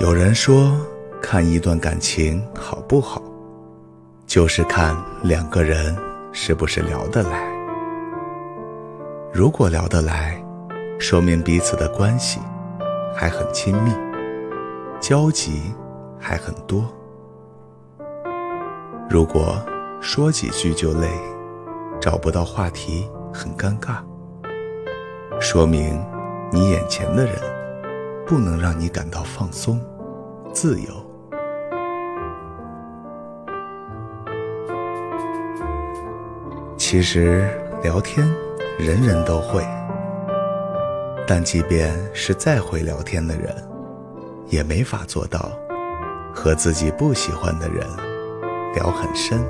[0.00, 0.78] 有人说，
[1.20, 3.20] 看一段感情好不好，
[4.28, 5.96] 就是看两个人
[6.32, 7.50] 是不是聊得来。
[9.32, 10.40] 如果聊得来，
[11.00, 12.38] 说明彼此的关系
[13.12, 13.92] 还很亲密，
[15.00, 15.74] 交集
[16.16, 16.84] 还很多。
[19.10, 19.60] 如果
[20.00, 21.08] 说几句就累，
[22.00, 23.96] 找不到话题，很尴尬，
[25.40, 26.00] 说明
[26.52, 27.34] 你眼前的人。
[28.28, 29.80] 不能让你感到放松、
[30.52, 30.88] 自由。
[36.76, 37.48] 其实
[37.82, 38.30] 聊天
[38.78, 39.66] 人人都会，
[41.26, 43.50] 但即便是再会聊天的人，
[44.48, 45.50] 也没法做到
[46.34, 47.86] 和自己不喜欢的人
[48.74, 49.42] 聊很深、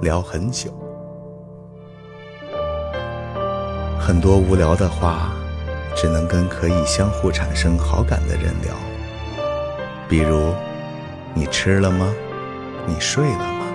[0.00, 0.72] 聊很久。
[3.96, 5.32] 很多无聊的话。
[5.94, 8.74] 只能跟可以相互产生好感的人聊，
[10.08, 10.54] 比如，
[11.34, 12.12] 你吃了吗？
[12.86, 13.66] 你睡了吗？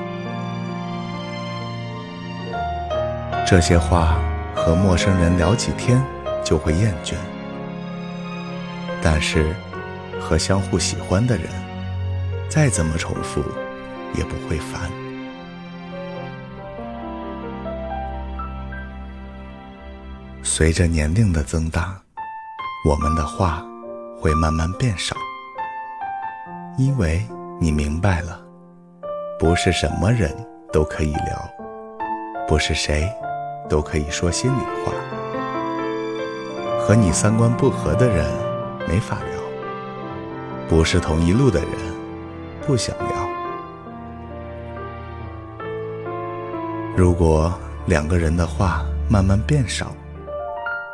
[3.46, 4.20] 这些话
[4.54, 6.04] 和陌生人聊几天
[6.44, 7.14] 就会厌倦，
[9.02, 9.56] 但是
[10.20, 11.46] 和相互喜欢的人，
[12.50, 13.42] 再怎么重复
[14.14, 14.92] 也不会烦。
[20.44, 22.02] 随着年龄的增大。
[22.88, 23.62] 我们的话
[24.18, 25.14] 会慢慢变少，
[26.78, 27.22] 因为
[27.60, 28.40] 你明白了，
[29.38, 30.34] 不是什么人
[30.72, 31.52] 都可以聊，
[32.48, 33.12] 不是谁
[33.68, 34.94] 都可以说心里话。
[36.80, 38.26] 和你三观不合的人
[38.88, 39.42] 没法聊，
[40.70, 41.70] 不是同一路的人
[42.66, 43.30] 不想聊。
[46.96, 47.54] 如果
[47.86, 49.92] 两个人的话慢慢变少，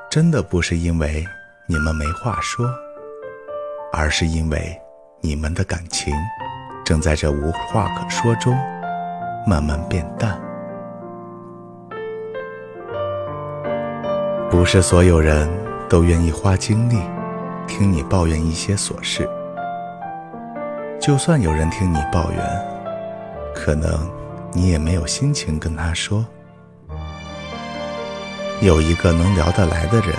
[0.09, 1.23] 真的不是因为。
[1.65, 2.69] 你们没话说，
[3.93, 4.77] 而是因为
[5.21, 6.13] 你们的感情
[6.83, 8.53] 正在这无话可说中
[9.47, 10.37] 慢慢变淡。
[14.51, 15.49] 不是所有人
[15.87, 16.99] 都愿意花精力
[17.65, 19.27] 听你抱怨一些琐事，
[20.99, 22.65] 就算有人听你抱怨，
[23.55, 24.11] 可能
[24.51, 26.25] 你也没有心情跟他说。
[28.59, 30.13] 有一个能聊得来的人。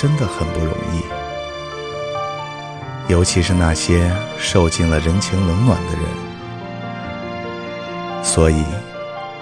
[0.00, 1.02] 真的很不容易，
[3.12, 6.04] 尤其是那些受尽了人情冷暖的人。
[8.24, 8.64] 所以，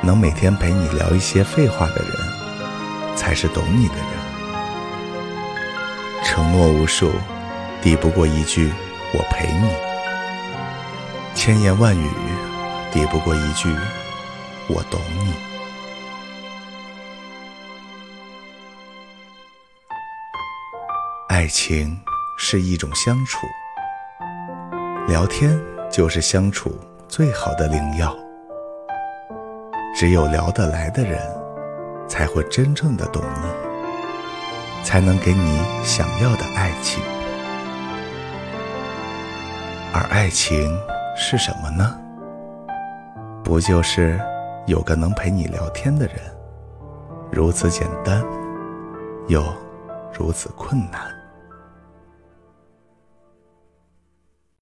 [0.01, 2.11] 能每天陪你聊一些废话的人，
[3.15, 4.07] 才是懂你的人。
[6.25, 7.13] 承诺无数，
[7.81, 8.73] 抵不过一句
[9.15, 9.69] “我陪你”；
[11.37, 12.11] 千言万语，
[12.93, 13.73] 抵不过一句
[14.67, 15.33] “我懂你”。
[21.39, 21.97] 爱情
[22.37, 23.47] 是一种相处，
[25.07, 25.57] 聊天
[25.89, 26.77] 就是相处
[27.07, 28.13] 最好的灵药。
[29.95, 31.17] 只有聊得来的人，
[32.09, 37.01] 才会真正的懂你，才能给你想要的爱情。
[39.95, 40.77] 而爱情
[41.17, 41.97] 是什么呢？
[43.45, 44.21] 不就是
[44.67, 46.17] 有个能陪你聊天的人，
[47.31, 48.25] 如此简单，
[49.29, 49.41] 又
[50.13, 51.17] 如此困难。